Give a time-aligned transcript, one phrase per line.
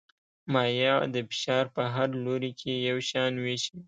[0.53, 3.75] مایع د فشار په هر لوري کې یو شان وېشي.